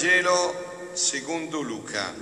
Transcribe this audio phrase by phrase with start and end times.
[0.00, 2.14] Vangelo secondo Luca.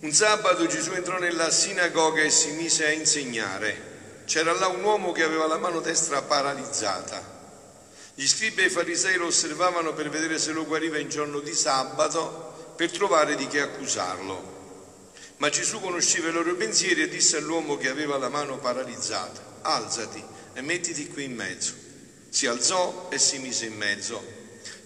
[0.00, 4.24] Un sabato Gesù entrò nella sinagoga e si mise a insegnare.
[4.24, 7.22] C'era là un uomo che aveva la mano destra paralizzata.
[8.12, 11.54] Gli scribi e i farisei lo osservavano per vedere se lo guariva in giorno di
[11.54, 14.58] sabato per trovare di che accusarlo.
[15.36, 20.24] Ma Gesù conosceva i loro pensieri e disse all'uomo che aveva la mano paralizzata, alzati
[20.54, 21.72] e mettiti qui in mezzo.
[22.30, 24.39] Si alzò e si mise in mezzo.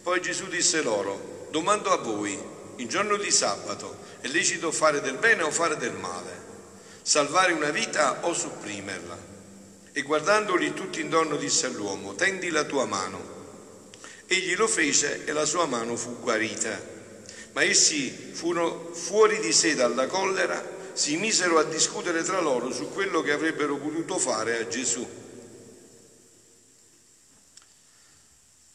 [0.05, 2.39] Poi Gesù disse loro, domando a voi,
[2.77, 6.43] in giorno di sabato è lecito fare del bene o fare del male?
[7.01, 9.19] Salvare una vita o supprimerla?
[9.93, 13.33] E guardandoli tutti intorno disse all'uomo, tendi la tua mano.
[14.27, 16.93] Egli lo fece e la sua mano fu guarita
[17.55, 22.91] ma essi furono fuori di sé dalla collera, si misero a discutere tra loro su
[22.93, 25.07] quello che avrebbero potuto fare a Gesù.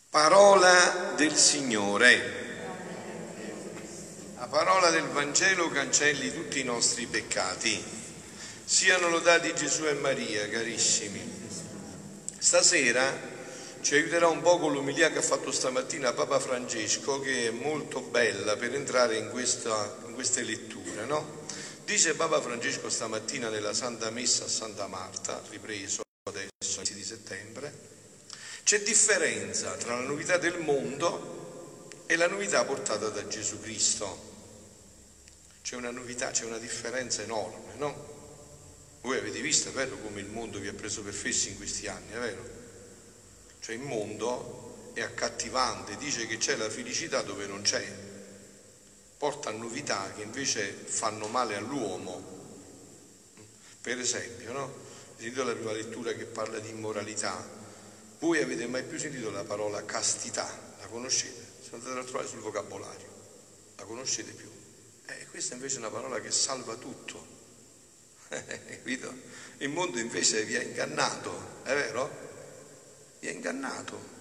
[0.10, 2.48] Parola del Signore.
[4.38, 7.80] La parola del Vangelo cancelli tutti i nostri peccati.
[8.66, 11.22] Siano lodati Gesù e Maria, carissimi.
[12.40, 13.38] Stasera
[13.82, 18.02] ci aiuterà un po' con l'umilia che ha fatto stamattina Papa Francesco, che è molto
[18.02, 21.06] bella per entrare in, questa, in queste letture.
[21.06, 21.46] No?
[21.86, 26.02] Dice Papa Francesco stamattina nella Santa Messa a Santa Marta, ripreso
[28.70, 34.28] c'è differenza tra la novità del mondo e la novità portata da Gesù Cristo.
[35.64, 39.00] C'è una novità, c'è una differenza enorme, no?
[39.02, 41.88] Voi avete visto, è vero, come il mondo vi ha preso per fessi in questi
[41.88, 42.48] anni, è vero?
[43.60, 47.84] Cioè il mondo è accattivante, dice che c'è la felicità dove non c'è,
[49.18, 52.24] porta novità che invece fanno male all'uomo.
[53.82, 54.74] Per esempio, no?
[55.18, 57.58] Sentito la prima lettura che parla di immoralità.
[58.20, 60.48] Voi avete mai più sentito la parola castità?
[60.80, 61.48] La conoscete?
[61.62, 63.08] Se andate a trovare sul vocabolario.
[63.78, 64.50] La conoscete più?
[65.06, 67.38] Eh, questa invece è una parola che salva tutto.
[68.28, 69.14] Capito?
[69.60, 72.28] Il mondo invece vi ha ingannato, è vero?
[73.20, 74.18] vi ha ingannato.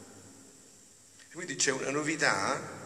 [1.32, 2.76] quindi c'è una novità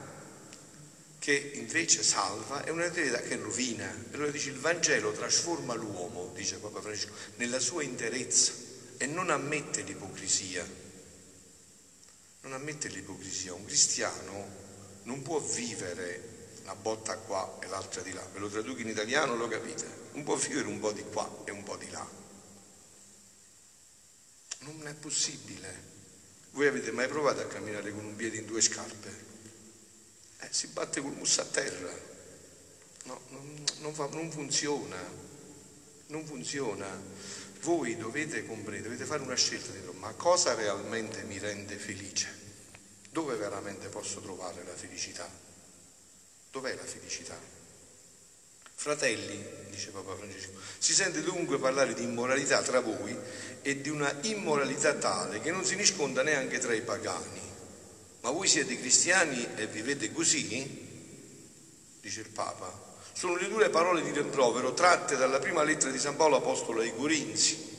[1.18, 3.90] che invece salva e una novità che rovina.
[4.10, 8.52] E allora dice il Vangelo trasforma l'uomo, dice Papa Francesco, nella sua interezza
[8.96, 10.81] e non ammette l'ipocrisia.
[12.42, 13.54] Non ammette l'ipocrisia.
[13.54, 14.60] Un cristiano
[15.04, 16.30] non può vivere
[16.62, 18.24] una botta qua e l'altra di là.
[18.32, 20.10] Ve lo traduco in italiano, lo capite?
[20.12, 22.06] Non può vivere un po' di qua e un po' di là.
[24.60, 25.90] Non è possibile.
[26.52, 29.30] Voi avete mai provato a camminare con un piede in due scarpe?
[30.40, 31.92] Eh, si batte col musso a terra.
[33.04, 34.98] No, non, non, fa, non funziona.
[36.08, 36.86] Non funziona.
[37.62, 42.40] Voi dovete comprendere, dovete fare una scelta dentro, ma cosa realmente mi rende felice?
[43.10, 45.28] Dove veramente posso trovare la felicità?
[46.50, 47.38] Dov'è la felicità?
[48.74, 53.16] Fratelli, dice Papa Francesco, si sente dunque parlare di immoralità tra voi
[53.62, 57.40] e di una immoralità tale che non si nasconda neanche tra i pagani.
[58.22, 60.90] Ma voi siete cristiani e vivete così?
[62.00, 62.90] Dice il Papa.
[63.12, 66.94] Sono le due parole di rimprovero tratte dalla prima lettera di San Paolo Apostolo ai
[66.94, 67.70] Corinzi,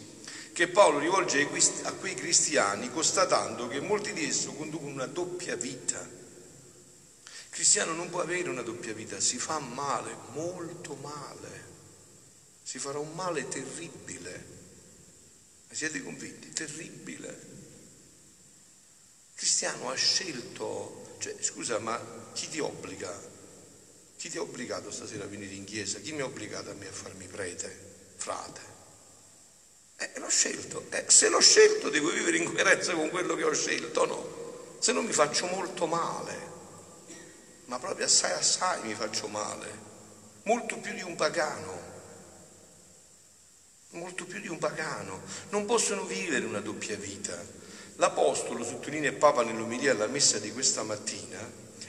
[0.53, 1.47] che Paolo rivolge
[1.83, 6.21] a quei cristiani constatando che molti di essi conducono una doppia vita
[7.53, 11.65] cristiano non può avere una doppia vita, si fa male, molto male,
[12.63, 14.45] si farà un male terribile.
[15.67, 16.49] Ma siete convinti?
[16.49, 17.29] Terribile.
[17.29, 22.01] Il cristiano ha scelto, cioè scusa, ma
[22.33, 23.32] chi ti obbliga?
[24.23, 25.99] Chi ti ha obbligato stasera a venire in chiesa?
[25.99, 27.77] Chi mi ha obbligato a me a farmi prete,
[28.15, 28.61] frate?
[29.97, 30.85] Eh, l'ho scelto.
[30.91, 34.77] Eh, se l'ho scelto devo vivere in coerenza con quello che ho scelto, no?
[34.79, 36.51] Se no mi faccio molto male
[37.65, 39.67] ma proprio assai assai mi faccio male,
[40.43, 41.81] molto più di un pagano,
[43.89, 45.21] molto più di un pagano.
[45.49, 47.37] Non possono vivere una doppia vita.
[47.97, 51.39] L'Apostolo, sottolinea il Papa nell'omilia alla messa di questa mattina,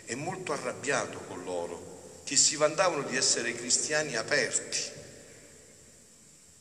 [0.04, 1.93] è molto arrabbiato con loro,
[2.24, 4.80] che si vantavano di essere cristiani aperti,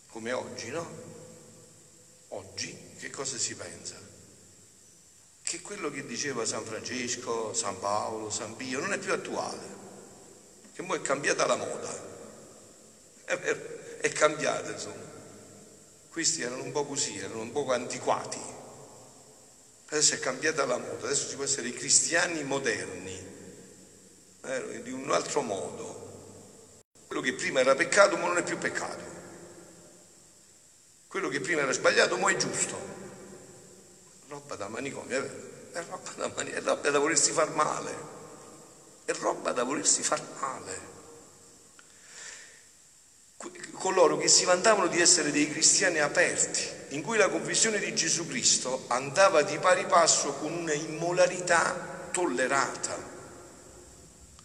[0.09, 1.01] come oggi, no?
[2.29, 4.03] Oggi che cosa si pensa?
[5.53, 9.67] che quello che diceva San Francesco, San Paolo, San Pio non è più attuale,
[10.73, 11.91] che ora è cambiata la moda,
[13.25, 15.11] è, è cambiata insomma.
[16.09, 18.39] Questi erano un po' così, erano un po' antiquati.
[19.89, 23.19] Adesso è cambiata la moda, adesso ci può essere i cristiani moderni,
[24.45, 26.81] eh, di un altro modo.
[27.07, 29.11] Quello che prima era peccato, ma non è più peccato.
[31.07, 32.93] Quello che prima era sbagliato, ma è giusto
[34.33, 35.51] roba da manicomio, è vero?
[35.71, 37.95] È roba da manicomio, è roba da volersi far male,
[39.05, 40.91] è roba da volersi far male.
[43.73, 48.25] Coloro che si vantavano di essere dei cristiani aperti, in cui la confessione di Gesù
[48.25, 53.12] Cristo andava di pari passo con una immolarità tollerata.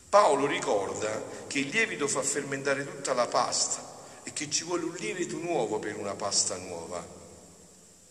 [0.09, 4.95] Paolo ricorda che il lievito fa fermentare tutta la pasta e che ci vuole un
[4.95, 7.07] lievito nuovo per una pasta nuova.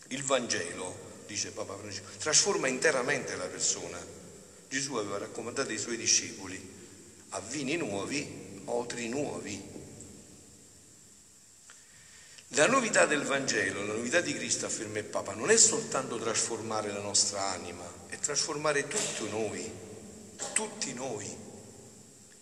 [0.08, 3.98] Il Vangelo dice Papa Francesco, trasforma interamente la persona.
[4.68, 6.76] Gesù aveva raccomandato ai suoi discepoli
[7.30, 9.76] a vini nuovi, otri nuovi.
[12.52, 16.92] La novità del Vangelo, la novità di Cristo, afferma il Papa, non è soltanto trasformare
[16.92, 19.70] la nostra anima, è trasformare tutti noi,
[20.54, 21.47] tutti noi.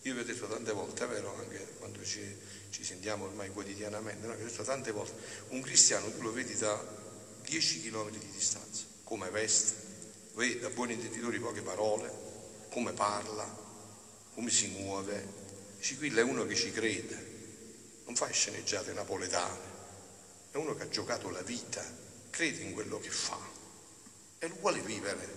[0.06, 2.22] Io vi ho detto tante volte, è vero, anche quando ci,
[2.70, 4.36] ci sentiamo ormai quotidianamente, no?
[4.36, 6.80] vi ho detto tante volte, un cristiano tu lo vedi da
[7.42, 9.74] 10 km di distanza, come veste,
[10.34, 12.08] vedi da buoni intenditori poche parole,
[12.70, 13.44] come parla,
[14.32, 15.26] come si muove.
[15.76, 17.26] Dici, quello è uno che ci crede,
[18.04, 19.58] non fa sceneggiate napoletane,
[20.52, 21.84] è uno che ha giocato la vita,
[22.30, 23.40] crede in quello che fa
[24.38, 25.28] e lo vuole vivere,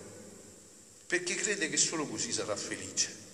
[1.07, 3.28] perché crede che solo così sarà felice.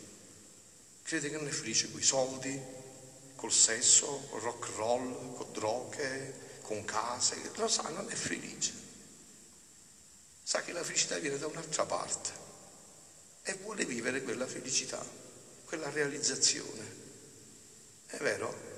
[1.16, 2.62] Crede che non è felice con i soldi,
[3.38, 8.74] col sesso, col rock roll, con droghe, con case, lo sa, non è felice.
[10.44, 12.32] Sa che la felicità viene da un'altra parte
[13.44, 15.02] e vuole vivere quella felicità,
[15.64, 16.84] quella realizzazione.
[18.08, 18.74] È vero?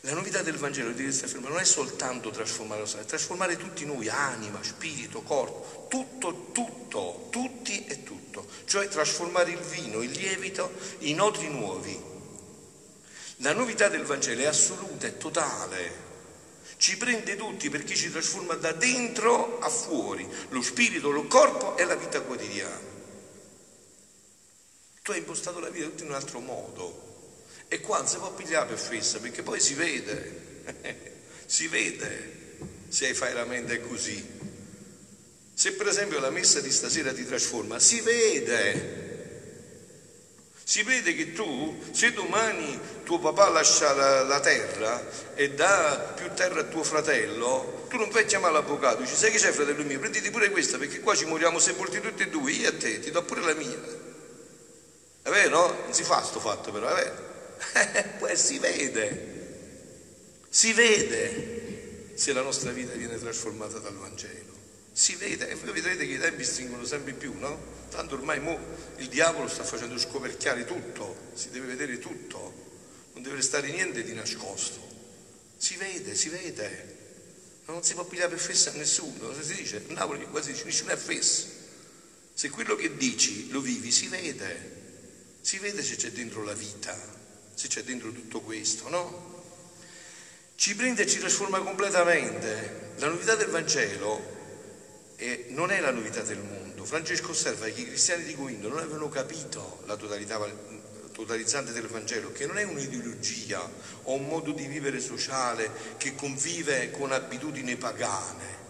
[0.00, 3.84] La novità del Vangelo di questa firma non è soltanto trasformare la è trasformare tutti
[3.84, 8.15] noi, anima, spirito, corpo, tutto, tutto, tutti e tutto,
[8.66, 12.14] cioè trasformare il vino, il lievito in odri nuovi.
[13.40, 16.04] La novità del Vangelo è assoluta, è totale,
[16.78, 21.84] ci prende tutti perché ci trasforma da dentro a fuori, lo spirito, lo corpo e
[21.84, 22.94] la vita quotidiana.
[25.02, 27.04] Tu hai impostato la vita in un altro modo
[27.68, 31.14] e qua non si può pigliare per fessa perché poi si vede,
[31.46, 32.58] si vede
[32.88, 34.35] se fai la mente così.
[35.58, 39.04] Se per esempio la messa di stasera ti trasforma, si vede.
[40.62, 45.02] Si vede che tu, se domani tuo papà lascia la, la, terra
[45.34, 49.38] e dà più terra a tuo fratello, tu non fai chiamare l'avvocato, dici sai che
[49.38, 52.68] c'è fratello mio, prenditi pure questa perché qua ci moriamo sepolti tutti e due, io
[52.68, 53.80] e te, ti do pure la mia.
[55.22, 55.84] È vero?
[55.84, 58.18] Non si fa sto fatto però, è vero?
[58.18, 64.55] Poi si vede, si vede se la nostra vita viene trasformata dal Vangelo.
[64.96, 67.74] Si vede, e voi vedrete che i tempi stringono sempre più, no?
[67.90, 68.40] Tanto ormai
[68.96, 72.64] il diavolo sta facendo scoperchiare tutto, si deve vedere tutto
[73.16, 74.78] non deve restare niente di nascosto.
[75.56, 76.94] Si vede, si vede.
[77.64, 79.32] Non si può pigliare per fessa a nessuno.
[79.40, 81.46] Si dice, a Napoli quasi dice, nessuno è fesso.
[82.34, 84.74] Se quello che dici lo vivi, si vede.
[85.40, 86.94] Si vede se c'è dentro la vita,
[87.54, 89.44] se c'è dentro tutto questo, no?
[90.56, 92.92] Ci prende e ci trasforma completamente.
[92.96, 94.35] La novità del Vangelo
[95.16, 96.84] è, non è la novità del mondo.
[96.84, 100.38] Francesco osserva che i cristiani di Corinto non avevano capito la totalità
[101.12, 103.68] totalizzante del Vangelo, che non è un'ideologia
[104.04, 108.64] o un modo di vivere sociale che convive con abitudini pagane,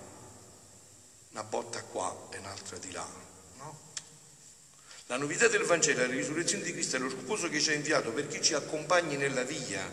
[1.33, 3.25] una botta qua e un'altra di là.
[5.09, 7.75] La novità del Vangelo è la risurrezione di Cristo, è lo sposo che ci ha
[7.75, 9.89] inviato perché ci accompagni nella via.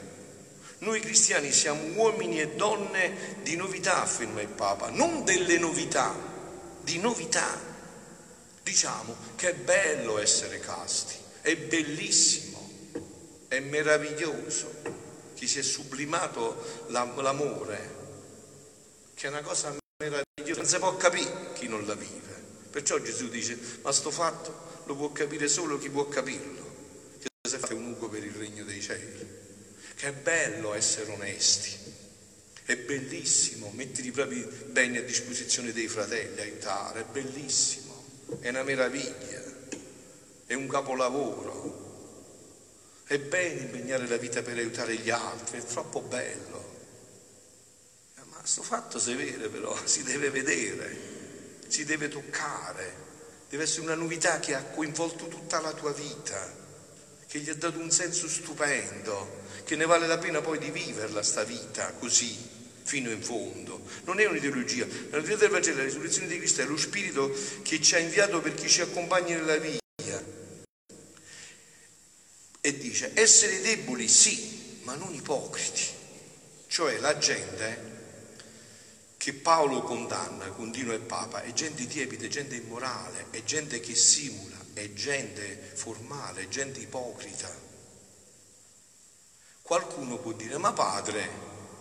[0.80, 6.33] Noi cristiani siamo uomini e donne di novità, afferma il Papa, non delle novità,
[6.84, 7.72] di novità.
[8.62, 12.70] Diciamo che è bello essere casti è bellissimo,
[13.50, 14.74] è meraviglioso,
[15.36, 17.96] chi si è sublimato l'amore,
[19.14, 22.32] che è una cosa meravigliosa, non si può capire chi non la vive.
[22.72, 26.64] Perciò Gesù dice, ma sto fatto lo può capire solo chi può capirlo,
[27.20, 29.28] che si fa un ugo per il regno dei cieli,
[29.96, 31.83] che è bello essere onesti,
[32.66, 38.04] è bellissimo mettere i propri beni a disposizione dei fratelli, aiutare, è bellissimo,
[38.40, 39.44] è una meraviglia
[40.54, 41.82] è un capolavoro.
[43.06, 46.72] È bene impegnare la vita per aiutare gli altri, è troppo bello.
[48.16, 53.02] Ma questo fatto si vede però, si deve vedere, si deve toccare,
[53.50, 56.62] deve essere una novità che ha coinvolto tutta la tua vita,
[57.34, 61.24] che gli ha dato un senso stupendo, che ne vale la pena poi di viverla
[61.24, 62.38] sta vita così
[62.84, 63.82] fino in fondo.
[64.04, 64.86] Non è un'ideologia.
[65.10, 68.40] La novità del Vangelo, la risurrezione di Cristo è lo Spirito che ci ha inviato
[68.40, 69.82] perché ci accompagna nella vita
[72.62, 75.88] e dice essere deboli sì, ma non ipocriti,
[76.68, 77.92] cioè la gente
[79.18, 83.96] che Paolo condanna, continua il Papa, è gente tiepida, è gente immorale, è gente che
[83.96, 87.52] simula, è gente formale, gente ipocrita.
[89.62, 91.30] Qualcuno può dire, ma padre,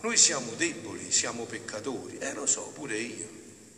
[0.00, 2.18] noi siamo deboli, siamo peccatori.
[2.18, 3.28] Eh lo so, pure io.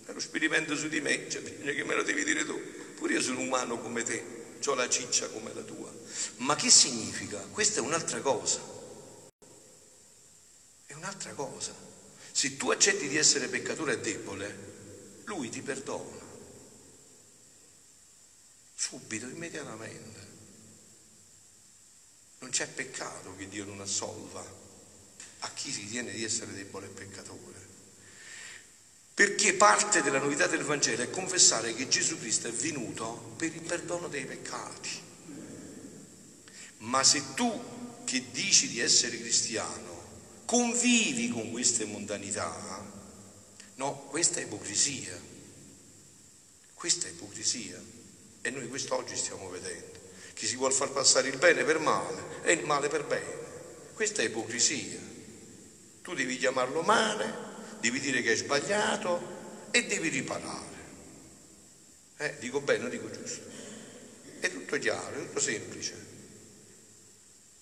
[0.06, 2.60] È lo sperimento su di me, cioè bisogna che me lo devi dire tu.
[2.96, 5.92] Pure io sono umano come te, ho la ciccia come la tua.
[6.36, 7.38] Ma che significa?
[7.50, 8.60] Questa è un'altra cosa.
[10.86, 11.74] È un'altra cosa.
[12.32, 14.58] Se tu accetti di essere peccatore e debole,
[15.24, 16.23] lui ti perdona.
[18.74, 20.32] Subito, immediatamente.
[22.40, 24.44] Non c'è peccato che Dio non assolva
[25.40, 27.54] a chi ritiene di essere debole e peccatore.
[29.14, 33.62] Perché parte della novità del Vangelo è confessare che Gesù Cristo è venuto per il
[33.62, 35.02] perdono dei peccati.
[36.78, 42.84] Ma se tu che dici di essere cristiano convivi con queste mondanità,
[43.76, 45.18] no, questa è ipocrisia.
[46.74, 47.80] Questa è ipocrisia.
[48.46, 49.98] E noi quest'oggi stiamo vedendo.
[50.34, 53.42] Chi si vuole far passare il bene per male e il male per bene.
[53.94, 55.00] Questa è ipocrisia.
[56.02, 57.32] Tu devi chiamarlo male,
[57.80, 60.74] devi dire che hai sbagliato e devi riparare.
[62.18, 63.40] Eh, dico bene, dico giusto.
[64.40, 66.04] È tutto chiaro, è tutto semplice.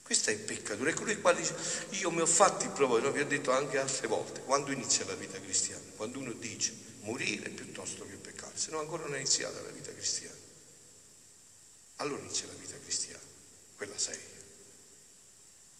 [0.02, 0.90] Questo è il peccatore.
[0.90, 1.54] Ecco lui qua dice,
[1.90, 5.14] io mi ho fatto il proposito, vi ho detto anche altre volte, quando inizia la
[5.14, 9.60] vita cristiana, quando uno dice morire piuttosto che peccare, se no ancora non è iniziata
[9.62, 10.31] la vita cristiana.
[12.02, 13.23] Allora inizia la vita cristiana,
[13.76, 14.21] quella seria.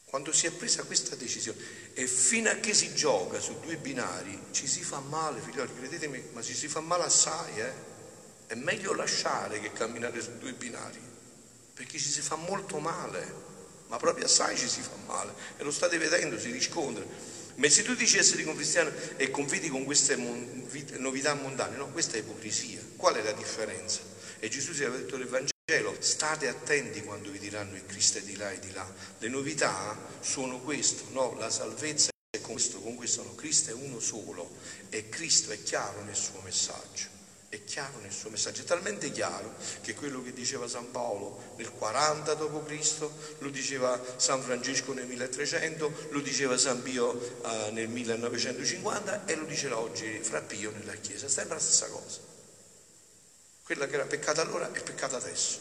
[0.05, 1.59] Quando si è presa questa decisione
[1.95, 6.23] e fino a che si gioca su due binari ci si fa male, figlioli, credetemi,
[6.33, 7.73] ma ci si fa male assai, eh?
[8.47, 11.01] È meglio lasciare che camminare su due binari,
[11.75, 13.35] perché ci si fa molto male,
[13.89, 17.05] ma proprio assai ci si fa male e lo state vedendo, si riscontra.
[17.57, 20.15] Ma se tu dici essere un cristiano e confidi con queste
[20.99, 22.81] novità mondane, no, questa è ipocrisia.
[22.95, 24.01] Qual è la differenza?
[24.39, 28.19] E Gesù si è detto nel Vangelo cielo, state attenti quando vi diranno il Cristo
[28.19, 28.87] è di là e di là.
[29.19, 31.35] Le novità sono questo, no?
[31.39, 33.35] La salvezza è con questo, con questo no.
[33.35, 34.51] Cristo è uno solo
[34.91, 37.09] e Cristo è chiaro nel suo messaggio.
[37.49, 41.71] È chiaro nel suo messaggio, è talmente chiaro che quello che diceva San Paolo nel
[41.71, 49.27] 40 d.C., lo diceva San Francesco nel 1300, lo diceva San Pio eh, nel 1950
[49.27, 52.32] e lo dice oggi Fra Pio nella Chiesa, sembra la stessa cosa.
[53.65, 55.61] Quella che era peccato allora è peccato adesso.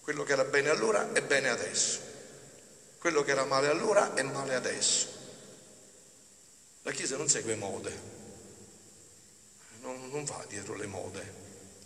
[0.00, 2.00] Quello che era bene allora è bene adesso.
[2.98, 5.08] Quello che era male allora è male adesso.
[6.82, 8.00] La Chiesa non segue mode,
[9.80, 11.32] non, non va dietro le mode,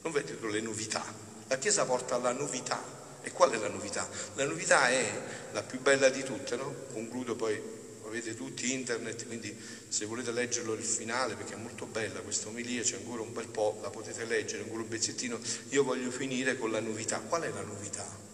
[0.03, 1.03] non va dietro le novità.
[1.49, 2.99] La Chiesa porta alla novità.
[3.23, 4.09] E qual è la novità?
[4.35, 5.23] La novità è
[5.53, 6.75] la più bella di tutte, no?
[6.93, 7.80] Concludo poi
[8.11, 9.57] avete tutti internet, quindi
[9.89, 13.49] se volete leggerlo il finale, perché è molto bella questa omelia, c'è ancora un bel
[13.49, 15.41] po', la potete leggere, ancora un pezzettino,
[15.71, 17.21] io voglio finire con la novità.
[17.21, 18.29] Qual è la novità?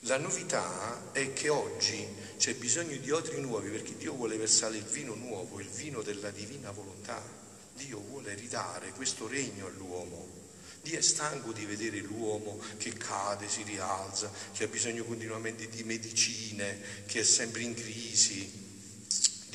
[0.00, 4.84] La novità è che oggi c'è bisogno di odri nuovi perché Dio vuole versare il
[4.84, 7.20] vino nuovo, il vino della divina volontà.
[7.74, 10.44] Dio vuole ridare questo regno all'uomo.
[10.80, 15.82] Dio è stanco di vedere l'uomo che cade, si rialza, che ha bisogno continuamente di
[15.82, 18.65] medicine, che è sempre in crisi.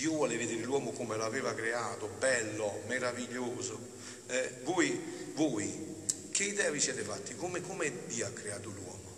[0.02, 3.80] Dio vuole vedere l'uomo come l'aveva creato, bello, meraviglioso.
[4.26, 5.00] Eh, voi,
[5.36, 7.36] voi, che idea vi siete fatti?
[7.36, 9.16] Come, come Dio ha creato l'uomo?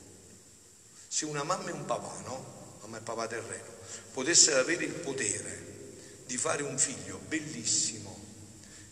[1.07, 2.79] Se una mamma e un papà, no?
[2.81, 3.71] Mamma e papà terreno,
[4.11, 5.93] potessero avere il potere
[6.25, 8.19] di fare un figlio bellissimo,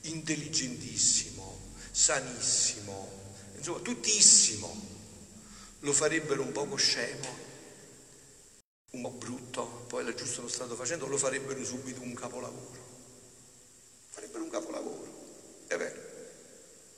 [0.03, 4.81] intelligentissimo, sanissimo, insomma, tuttissimo,
[5.79, 7.27] lo farebbero un poco scemo,
[8.91, 12.79] un po' brutto, poi la giusto lo stanno facendo, lo farebbero subito un capolavoro.
[14.09, 15.99] Farebbero un capolavoro, è vero.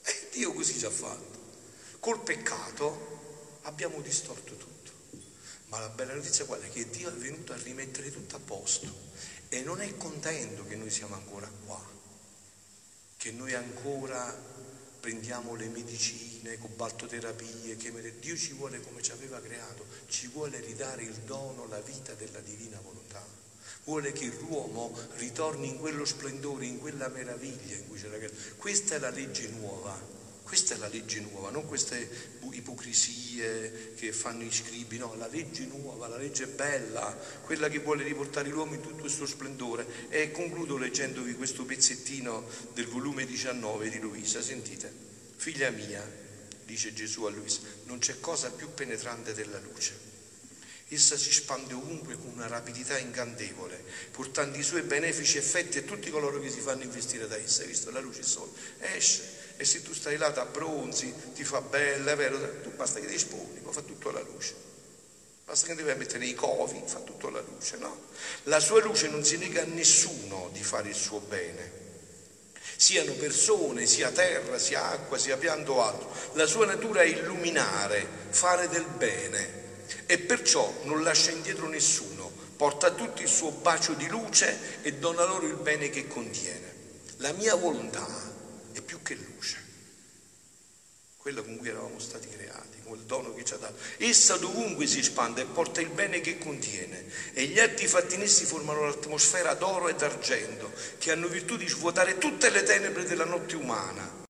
[0.04, 1.40] E Dio così ci ha fatto.
[2.00, 4.92] Col peccato abbiamo distorto tutto.
[5.68, 6.70] Ma la bella notizia qual è?
[6.70, 8.92] Che Dio è venuto a rimettere tutto a posto
[9.50, 11.82] e non è contento che noi siamo ancora qua,
[13.18, 14.36] che noi ancora
[15.04, 17.92] prendiamo le medicine, cobaltoterapie, che
[18.22, 22.40] Dio ci vuole come ci aveva creato, ci vuole ridare il dono, la vita della
[22.40, 23.22] divina volontà.
[23.84, 28.36] Vuole che l'uomo ritorni in quello splendore, in quella meraviglia in cui c'era creato.
[28.56, 29.94] Questa è la legge nuova,
[30.44, 35.66] questa è la legge nuova, non queste ipocrisie che fanno i scribi, no, la legge
[35.66, 39.86] nuova, la legge bella, quella che vuole riportare l'uomo in tutto il suo splendore.
[40.10, 44.92] E concludo leggendovi questo pezzettino del volume 19 di Luisa, sentite,
[45.36, 46.08] figlia mia,
[46.66, 50.12] dice Gesù a Luisa, non c'è cosa più penetrante della luce.
[50.90, 56.12] Essa si spande ovunque con una rapidità incantevole, portando i suoi benefici effetti a tutti
[56.12, 57.64] coloro che si fanno investire da essa.
[57.64, 58.52] Hai visto la luce sole?
[58.78, 62.62] Esce e se tu stai là, ti abbronzi, ti fa bella, è vero?
[62.62, 64.56] Tu basta che ti esponi, poi fa tutto la luce.
[65.46, 68.06] Basta che a mettere i covi, fa tutto la luce, no?
[68.44, 71.82] La sua luce non si nega a nessuno di fare il suo bene
[72.76, 76.12] siano persone, sia terra, sia acqua, sia pianto o altro.
[76.34, 79.62] La sua natura è illuminare, fare del bene
[80.06, 84.94] e perciò non lascia indietro nessuno, porta a tutti il suo bacio di luce e
[84.96, 86.72] dona loro il bene che contiene.
[87.18, 88.06] La mia volontà
[88.80, 89.58] è più che luce,
[91.18, 93.76] quella con cui eravamo stati creati, quel dono che ci ha dato.
[93.98, 98.22] Essa dovunque si espande e porta il bene che contiene e gli atti fatti in
[98.22, 103.26] essi formano l'atmosfera d'oro e d'argento che hanno virtù di svuotare tutte le tenebre della
[103.26, 104.22] notte umana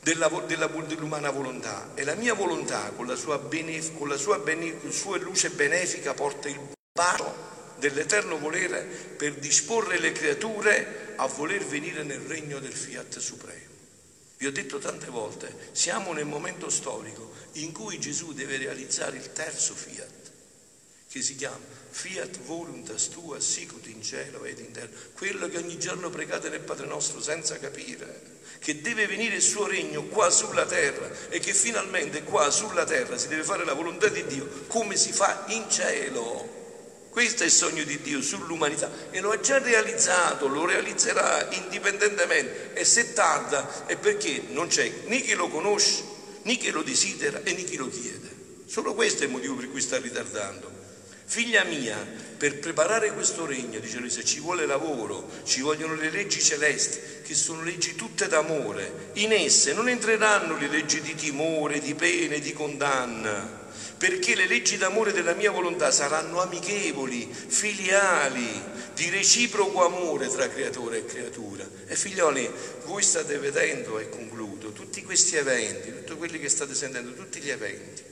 [0.00, 4.38] della, della, dell'umana volontà e la mia volontà con la sua, benef, con la sua,
[4.38, 6.58] bene, sua luce benefica porta il
[6.92, 13.67] bacio dell'eterno volere per disporre le creature a voler venire nel regno del fiat supremo.
[14.38, 19.32] Vi ho detto tante volte, siamo nel momento storico in cui Gesù deve realizzare il
[19.32, 20.30] terzo fiat,
[21.10, 21.58] che si chiama
[21.90, 26.60] fiat voluntas tua sicut in cielo ed in terra, quello che ogni giorno pregate nel
[26.60, 31.52] Padre nostro senza capire, che deve venire il suo regno qua sulla terra e che
[31.52, 35.68] finalmente qua sulla terra si deve fare la volontà di Dio come si fa in
[35.68, 36.57] cielo.
[37.18, 42.74] Questo è il sogno di Dio sull'umanità e lo ha già realizzato, lo realizzerà indipendentemente
[42.74, 46.04] e se tarda è perché non c'è né chi lo conosce,
[46.42, 48.30] né chi lo desidera e né chi lo chiede.
[48.66, 50.70] Solo questo è il motivo per cui sta ritardando.
[51.24, 51.96] Figlia mia,
[52.36, 57.34] per preparare questo regno, dice Luisa, ci vuole lavoro, ci vogliono le leggi celesti, che
[57.34, 59.10] sono leggi tutte d'amore.
[59.14, 63.57] In esse non entreranno le leggi di timore, di pene, di condanna
[63.98, 68.62] perché le leggi d'amore della mia volontà saranno amichevoli, filiali,
[68.94, 71.68] di reciproco amore tra creatore e creatura.
[71.86, 72.48] E figlioli,
[72.84, 77.50] voi state vedendo, e concludo, tutti questi eventi, tutti quelli che state sentendo, tutti gli
[77.50, 78.02] eventi,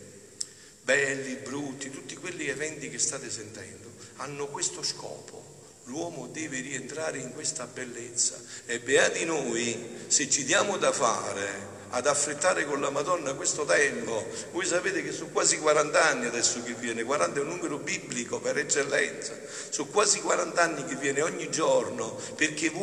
[0.83, 5.55] belli, brutti, tutti quegli eventi che state sentendo, hanno questo scopo.
[5.85, 12.07] L'uomo deve rientrare in questa bellezza e beati noi se ci diamo da fare ad
[12.07, 14.27] affrettare con la Madonna questo tempo.
[14.53, 18.40] Voi sapete che sono quasi 40 anni adesso che viene, 40 è un numero biblico
[18.40, 19.35] per eccellenza,
[19.68, 22.75] sono quasi 40 anni che viene ogni giorno perché voi